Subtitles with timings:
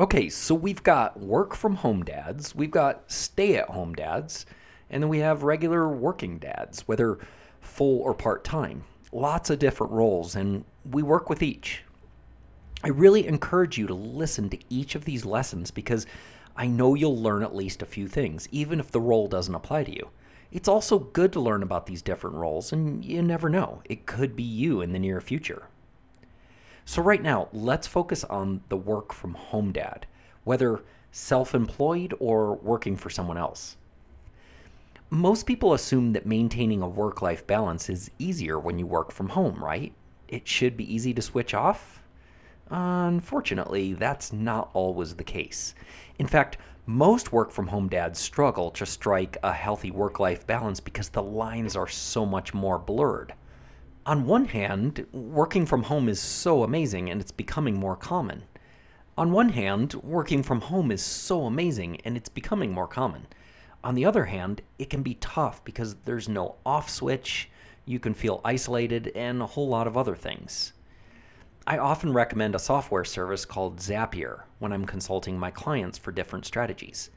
[0.00, 4.46] Okay, so we've got work from home dads, we've got stay at home dads,
[4.88, 7.18] and then we have regular working dads, whether
[7.60, 8.84] full or part time.
[9.12, 11.82] Lots of different roles, and we work with each.
[12.82, 16.06] I really encourage you to listen to each of these lessons because
[16.56, 19.84] I know you'll learn at least a few things, even if the role doesn't apply
[19.84, 20.08] to you.
[20.50, 24.34] It's also good to learn about these different roles, and you never know, it could
[24.34, 25.64] be you in the near future.
[26.84, 30.06] So, right now, let's focus on the work from home dad,
[30.44, 33.76] whether self employed or working for someone else.
[35.10, 39.30] Most people assume that maintaining a work life balance is easier when you work from
[39.30, 39.92] home, right?
[40.28, 42.00] It should be easy to switch off.
[42.70, 45.74] Unfortunately, that's not always the case.
[46.20, 50.78] In fact, most work from home dads struggle to strike a healthy work life balance
[50.78, 53.34] because the lines are so much more blurred.
[54.06, 58.44] On one hand, working from home is so amazing and it's becoming more common.
[59.18, 63.26] On one hand, working from home is so amazing and it's becoming more common.
[63.84, 67.50] On the other hand, it can be tough because there's no off switch,
[67.84, 70.72] you can feel isolated, and a whole lot of other things.
[71.66, 76.46] I often recommend a software service called Zapier when I'm consulting my clients for different
[76.46, 77.10] strategies.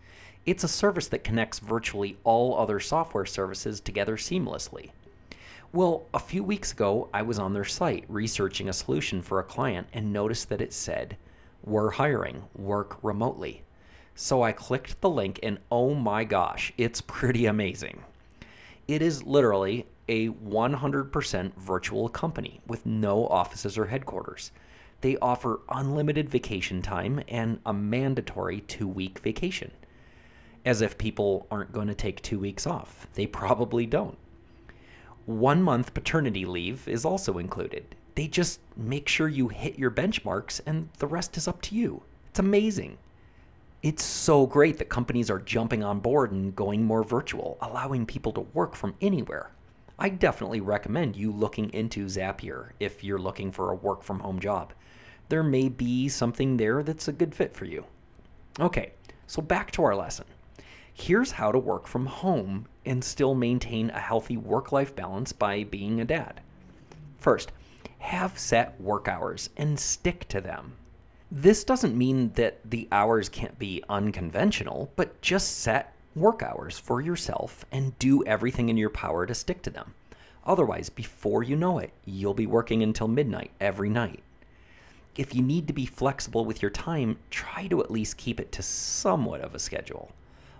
[0.45, 4.91] It's a service that connects virtually all other software services together seamlessly.
[5.75, 9.43] Well, a few weeks ago, I was on their site researching a solution for a
[9.43, 11.17] client and noticed that it said,
[11.63, 13.63] We're hiring, work remotely.
[14.13, 18.03] So I clicked the link, and oh my gosh, it's pretty amazing.
[18.87, 24.51] It is literally a 100% virtual company with no offices or headquarters.
[25.01, 29.71] They offer unlimited vacation time and a mandatory two week vacation.
[30.65, 33.07] As if people aren't going to take two weeks off.
[33.15, 34.19] They probably don't.
[35.25, 37.95] One month paternity leave is also included.
[38.15, 42.03] They just make sure you hit your benchmarks and the rest is up to you.
[42.29, 42.97] It's amazing.
[43.81, 48.33] It's so great that companies are jumping on board and going more virtual, allowing people
[48.33, 49.51] to work from anywhere.
[49.97, 54.39] I definitely recommend you looking into Zapier if you're looking for a work from home
[54.39, 54.73] job.
[55.29, 57.85] There may be something there that's a good fit for you.
[58.59, 58.93] Okay,
[59.27, 60.25] so back to our lesson.
[60.93, 65.63] Here's how to work from home and still maintain a healthy work life balance by
[65.63, 66.41] being a dad.
[67.17, 67.51] First,
[67.97, 70.73] have set work hours and stick to them.
[71.31, 77.01] This doesn't mean that the hours can't be unconventional, but just set work hours for
[77.01, 79.95] yourself and do everything in your power to stick to them.
[80.45, 84.21] Otherwise, before you know it, you'll be working until midnight every night.
[85.15, 88.51] If you need to be flexible with your time, try to at least keep it
[88.51, 90.11] to somewhat of a schedule.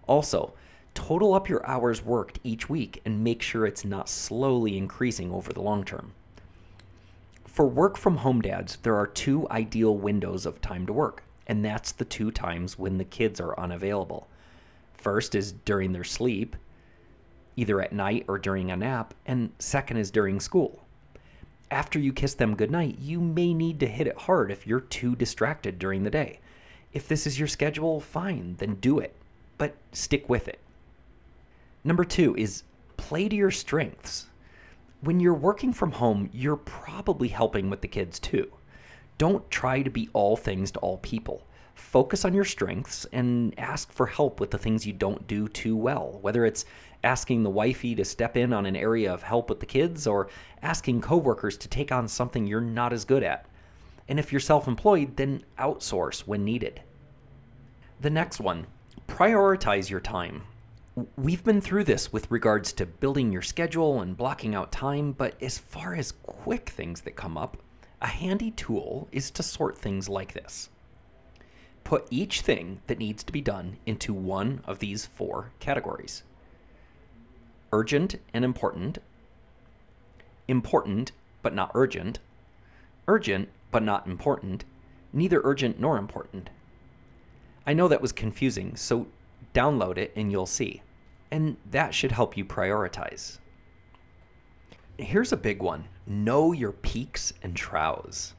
[0.08, 0.54] Also,
[0.94, 5.54] total up your hours worked each week and make sure it's not slowly increasing over
[5.54, 6.14] the long term.
[7.46, 11.64] For work from home dads, there are two ideal windows of time to work, and
[11.64, 14.28] that's the two times when the kids are unavailable.
[14.94, 16.56] First is during their sleep,
[17.56, 20.84] either at night or during a nap, and second is during school.
[21.70, 25.16] After you kiss them goodnight, you may need to hit it hard if you're too
[25.16, 26.40] distracted during the day.
[26.92, 29.16] If this is your schedule, fine, then do it
[29.58, 30.60] but stick with it.
[31.84, 32.64] Number two is
[32.98, 34.28] play to your strengths.
[35.02, 38.52] When you're working from home, you're probably helping with the kids too.
[39.18, 41.46] Don't try to be all things to all people.
[41.76, 45.76] Focus on your strengths and ask for help with the things you don't do too
[45.76, 46.66] well, whether it's
[47.04, 50.30] asking the wifey to step in on an area of help with the kids or
[50.62, 53.46] asking coworkers to take on something you're not as good at.
[54.08, 56.82] And if you're self employed, then outsource when needed.
[58.02, 58.68] The next one
[59.08, 60.44] prioritize your time.
[61.18, 65.42] We've been through this with regards to building your schedule and blocking out time, but
[65.42, 67.58] as far as quick things that come up,
[68.02, 70.70] a handy tool is to sort things like this.
[71.84, 76.24] Put each thing that needs to be done into one of these four categories
[77.72, 79.00] urgent and important,
[80.48, 81.12] important
[81.42, 82.20] but not urgent,
[83.08, 84.64] urgent but not important,
[85.12, 86.52] neither urgent nor important.
[87.66, 89.08] I know that was confusing, so
[89.54, 90.82] download it and you'll see.
[91.32, 93.40] And that should help you prioritize.
[94.98, 98.34] Here's a big one know your peaks and troughs.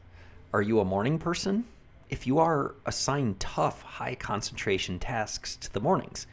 [0.53, 1.65] Are you a morning person?
[2.11, 6.27] If you are, assign tough, high concentration tasks to the mornings.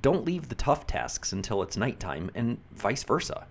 [0.00, 3.46] Don't leave the tough tasks until it's nighttime, and vice versa.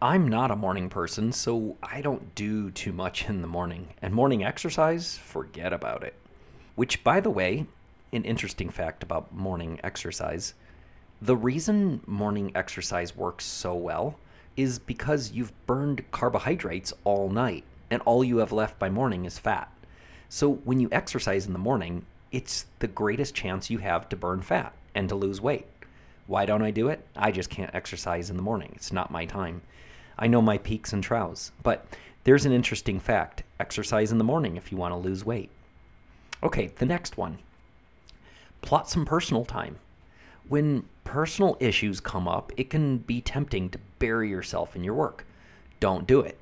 [0.00, 3.88] I'm not a morning person, so I don't do too much in the morning.
[4.00, 6.14] And morning exercise, forget about it.
[6.76, 7.66] Which, by the way,
[8.12, 10.54] an interesting fact about morning exercise.
[11.20, 14.18] The reason morning exercise works so well
[14.56, 19.38] is because you've burned carbohydrates all night and all you have left by morning is
[19.38, 19.70] fat.
[20.28, 24.42] So when you exercise in the morning, It's the greatest chance you have to burn
[24.42, 25.66] fat and to lose weight.
[26.26, 27.06] Why don't I do it?
[27.14, 28.72] I just can't exercise in the morning.
[28.74, 29.62] It's not my time.
[30.18, 31.86] I know my peaks and troughs, but
[32.24, 35.50] there's an interesting fact exercise in the morning if you want to lose weight.
[36.42, 37.38] Okay, the next one
[38.62, 39.76] plot some personal time.
[40.48, 45.26] When personal issues come up, it can be tempting to bury yourself in your work.
[45.80, 46.38] Don't do it.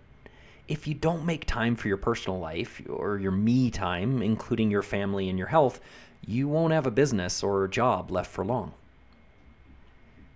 [0.66, 4.82] If you don't make time for your personal life or your me time, including your
[4.82, 5.80] family and your health,
[6.26, 8.72] you won't have a business or a job left for long.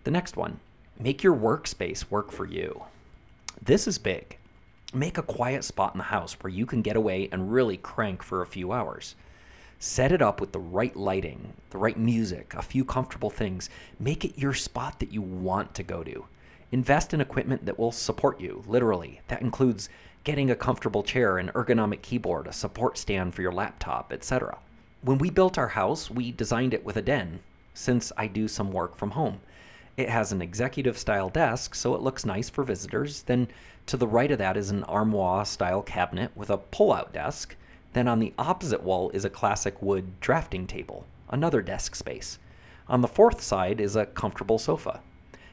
[0.05, 0.61] The next one
[0.99, 2.83] make your workspace work for you.
[3.63, 4.37] This is big.
[4.93, 8.23] Make a quiet spot in the house where you can get away and really crank
[8.23, 9.15] for a few hours.
[9.81, 13.71] Set it up with the right lighting, the right music, a few comfortable things.
[14.01, 16.27] Make it your spot that you want to go to.
[16.73, 19.21] Invest in equipment that will support you, literally.
[19.29, 19.89] That includes
[20.25, 24.59] getting a comfortable chair, an ergonomic keyboard, a support stand for your laptop, etc.
[25.03, 27.39] When we built our house, we designed it with a den,
[27.73, 29.41] since I do some work from home.
[29.97, 33.23] It has an executive style desk, so it looks nice for visitors.
[33.23, 33.47] Then
[33.87, 37.55] to the right of that is an armoire style cabinet with a pull out desk.
[37.93, 42.39] Then on the opposite wall is a classic wood drafting table, another desk space.
[42.89, 45.01] On the fourth side is a comfortable sofa.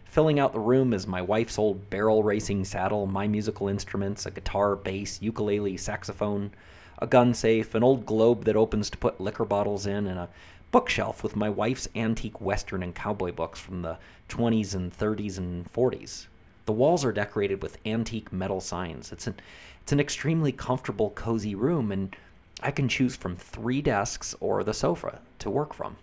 [0.05, 4.31] Filling out the room is my wife's old barrel racing saddle, my musical instruments, a
[4.31, 6.51] guitar, bass, ukulele, saxophone,
[6.99, 10.29] a gun safe, an old globe that opens to put liquor bottles in, and a
[10.71, 13.97] bookshelf with my wife's antique western and cowboy books from the
[14.29, 16.27] 20s and 30s and 40s.
[16.65, 19.11] The walls are decorated with antique metal signs.
[19.11, 19.35] It's an
[19.81, 22.15] it's an extremely comfortable, cozy room, and
[22.61, 25.97] I can choose from three desks or the sofa to work from.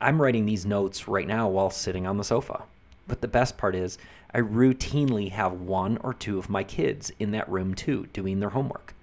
[0.00, 2.64] I'm writing these notes right now while sitting on the sofa.
[3.06, 3.98] But the best part is,
[4.34, 8.50] I routinely have one or two of my kids in that room too, doing their
[8.50, 8.94] homework.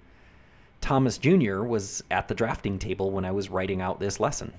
[0.80, 1.62] Thomas Jr.
[1.62, 4.52] was at the drafting table when I was writing out this lesson.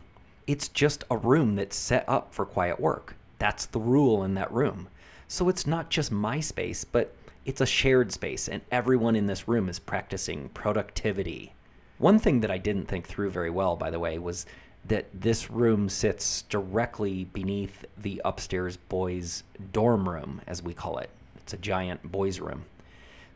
[0.47, 3.15] It's just a room that's set up for quiet work.
[3.39, 4.87] That's the rule in that room.
[5.27, 7.13] So it's not just my space, but
[7.45, 11.53] it's a shared space, and everyone in this room is practicing productivity.
[12.01, 14.47] One thing that I didn't think through very well, by the way, was
[14.85, 21.11] that this room sits directly beneath the upstairs boys' dorm room, as we call it.
[21.35, 22.65] It's a giant boys' room.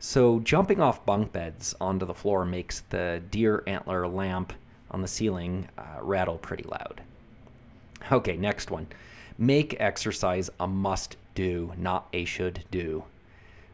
[0.00, 4.52] So jumping off bunk beds onto the floor makes the deer antler lamp
[4.90, 7.02] on the ceiling uh, rattle pretty loud.
[8.10, 8.88] Okay, next one.
[9.38, 13.04] Make exercise a must do, not a should do.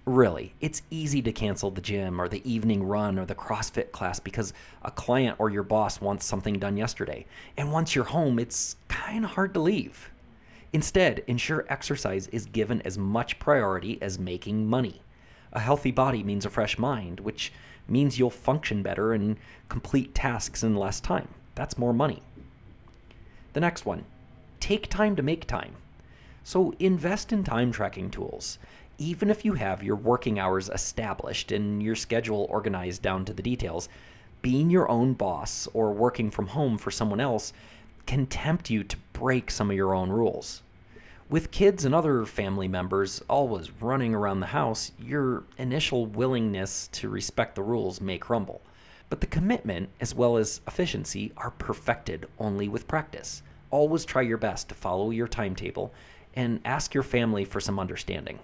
[0.04, 4.18] Really, it's easy to cancel the gym or the evening run or the CrossFit class
[4.18, 4.52] because
[4.82, 7.24] a client or your boss wants something done yesterday.
[7.56, 10.10] And once you're home, it's kind of hard to leave.
[10.72, 15.02] Instead, ensure exercise is given as much priority as making money.
[15.52, 17.52] A healthy body means a fresh mind, which
[17.86, 19.36] means you'll function better and
[19.68, 21.28] complete tasks in less time.
[21.54, 22.22] That's more money.
[23.52, 24.04] The next one
[24.58, 25.74] take time to make time.
[26.44, 28.58] So invest in time tracking tools.
[28.98, 33.42] Even if you have your working hours established and your schedule organized down to the
[33.42, 33.88] details,
[34.42, 37.52] being your own boss or working from home for someone else
[38.06, 40.62] can tempt you to break some of your own rules.
[41.30, 47.08] With kids and other family members always running around the house, your initial willingness to
[47.08, 48.60] respect the rules may crumble.
[49.08, 53.42] But the commitment as well as efficiency are perfected only with practice
[53.72, 55.92] always try your best to follow your timetable
[56.34, 58.38] and ask your family for some understanding.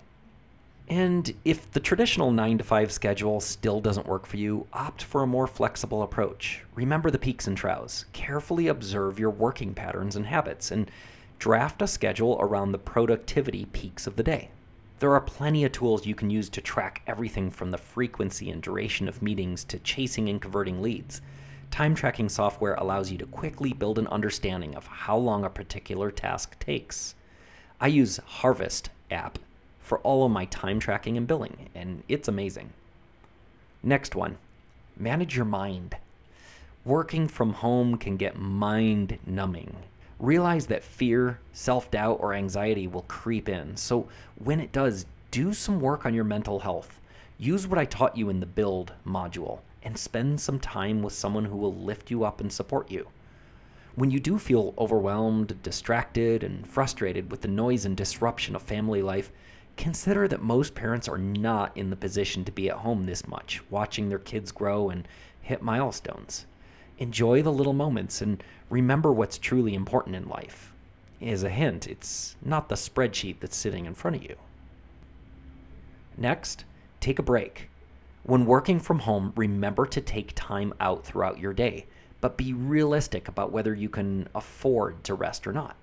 [0.88, 5.22] And if the traditional 9 to 5 schedule still doesn't work for you, opt for
[5.22, 6.64] a more flexible approach.
[6.74, 8.06] Remember the peaks and troughs.
[8.14, 10.90] Carefully observe your working patterns and habits and
[11.38, 14.50] draft a schedule around the productivity peaks of the day.
[14.98, 18.62] There are plenty of tools you can use to track everything from the frequency and
[18.62, 21.20] duration of meetings to chasing and converting leads.
[21.70, 26.10] Time tracking software allows you to quickly build an understanding of how long a particular
[26.10, 27.14] task takes.
[27.78, 29.38] I use Harvest app
[29.88, 32.72] for all of my time tracking and billing, and it's amazing.
[33.82, 34.38] Next one
[34.96, 35.96] manage your mind.
[36.84, 39.76] Working from home can get mind numbing.
[40.18, 43.76] Realize that fear, self doubt, or anxiety will creep in.
[43.76, 47.00] So, when it does, do some work on your mental health.
[47.38, 51.44] Use what I taught you in the Build module and spend some time with someone
[51.44, 53.06] who will lift you up and support you.
[53.94, 59.02] When you do feel overwhelmed, distracted, and frustrated with the noise and disruption of family
[59.02, 59.30] life,
[59.78, 63.62] consider that most parents are not in the position to be at home this much,
[63.70, 65.08] watching their kids grow and
[65.40, 66.44] hit milestones.
[66.98, 70.72] Enjoy the little moments and remember what's truly important in life.
[71.22, 74.36] As a hint, it's not the spreadsheet that's sitting in front of you.
[76.16, 76.64] Next,
[77.00, 77.70] take a break
[78.24, 81.86] when working from home, remember to take time out throughout your day.
[82.20, 85.76] but be realistic about whether you can afford to rest or not.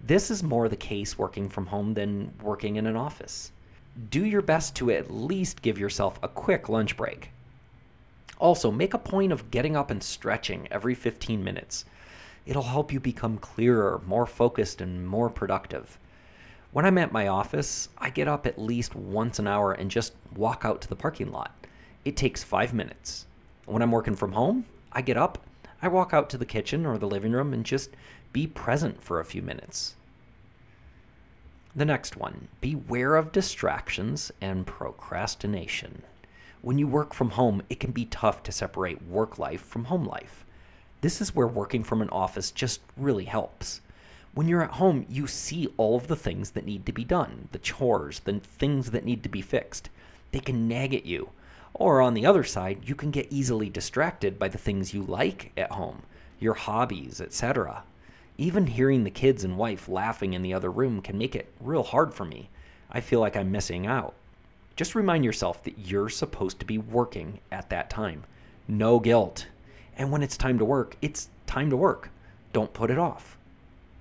[0.00, 3.52] This is more the case working from home than working in an office.
[4.10, 7.30] Do your best to at least give yourself a quick lunch break.
[8.38, 11.84] Also, make a point of getting up and stretching every 15 minutes.
[12.46, 15.98] It'll help you become clearer, more focused, and more productive.
[16.70, 20.14] When I'm at my office, I get up at least once an hour and just
[20.36, 21.52] walk out to the parking lot.
[22.04, 23.26] It takes five minutes.
[23.66, 25.38] When I'm working from home, I get up,
[25.80, 27.90] I walk out to the kitchen or the living room and just
[28.32, 29.96] be present for a few minutes.
[31.74, 36.02] The next one beware of distractions and procrastination.
[36.60, 40.04] When you work from home, it can be tough to separate work life from home
[40.04, 40.44] life.
[41.00, 43.80] This is where working from an office just really helps.
[44.34, 47.48] When you're at home, you see all of the things that need to be done,
[47.52, 49.88] the chores, the things that need to be fixed.
[50.32, 51.30] They can nag at you.
[51.74, 55.52] Or on the other side, you can get easily distracted by the things you like
[55.56, 56.02] at home,
[56.40, 57.84] your hobbies, etc.
[58.40, 61.82] Even hearing the kids and wife laughing in the other room can make it real
[61.82, 62.48] hard for me.
[62.88, 64.14] I feel like I'm missing out.
[64.76, 68.22] Just remind yourself that you're supposed to be working at that time.
[68.68, 69.46] No guilt.
[69.96, 72.10] And when it's time to work, it's time to work.
[72.52, 73.36] Don't put it off.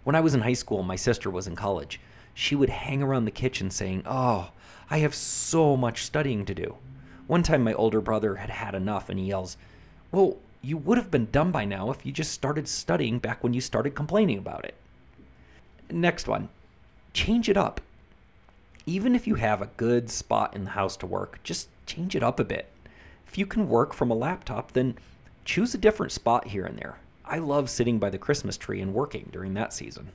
[0.04, 2.00] When I was in high school, my sister was in college.
[2.36, 4.52] She would hang around the kitchen saying, Oh,
[4.92, 6.76] I have so much studying to do.
[7.26, 9.58] One time, my older brother had had enough and he yells,
[10.12, 13.54] Well, you would have been done by now if you just started studying back when
[13.54, 14.76] you started complaining about it.
[15.90, 16.50] Next one
[17.14, 17.82] change it up.
[18.86, 22.24] Even if you have a good spot in the house to work, just change it
[22.24, 22.68] up a bit.
[23.28, 24.98] If you can work from a laptop, then
[25.46, 27.00] choose a different spot here and there.
[27.26, 30.12] I love sitting by the Christmas tree and working during that season.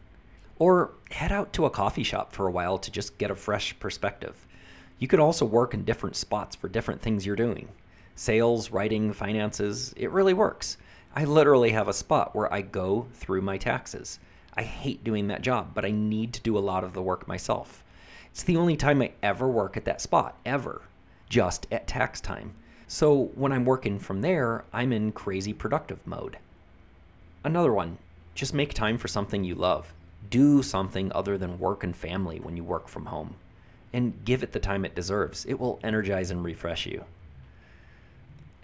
[0.59, 3.79] Or head out to a coffee shop for a while to just get a fresh
[3.81, 4.47] perspective.
[4.99, 7.69] You can also work in different spots for different things you're doing
[8.14, 9.92] sales, writing, finances.
[9.97, 10.76] It really works.
[11.14, 14.19] I literally have a spot where I go through my taxes.
[14.54, 17.26] I hate doing that job, but I need to do a lot of the work
[17.28, 17.85] myself.
[18.31, 20.83] It's the only time I ever work at that spot, ever,
[21.28, 22.54] just at tax time.
[22.87, 26.38] So when I'm working from there, I'm in crazy productive mode.
[27.45, 27.99] Another one,
[28.35, 29.92] just make time for something you love.
[30.31, 33.35] Do something other than work and family when you work from home.
[33.92, 35.45] And give it the time it deserves.
[35.45, 37.04] It will energize and refresh you.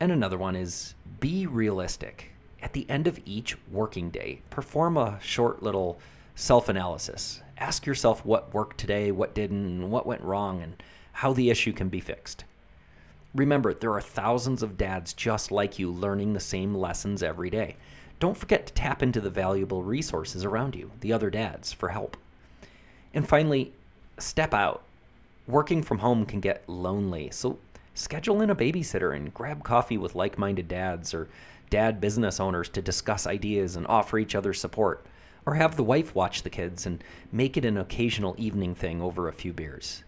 [0.01, 2.31] And another one is be realistic.
[2.63, 5.99] At the end of each working day, perform a short little
[6.35, 7.43] self analysis.
[7.59, 10.81] Ask yourself what worked today, what didn't, what went wrong, and
[11.13, 12.45] how the issue can be fixed.
[13.35, 17.77] Remember, there are thousands of dads just like you learning the same lessons every day.
[18.21, 22.17] Don't forget to tap into the valuable resources around you, the other dads, for help.
[23.15, 23.73] And finally,
[24.19, 24.83] step out.
[25.47, 27.59] Working from home can get lonely, so
[27.99, 31.29] schedule in a babysitter and grab coffee with like minded dads or
[31.69, 35.05] dad business owners to discuss ideas and offer each other support.
[35.45, 37.03] Or have the wife watch the kids and
[37.33, 40.05] make it an occasional evening thing over a few beers.